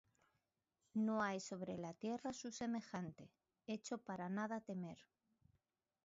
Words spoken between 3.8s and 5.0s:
para nada temer.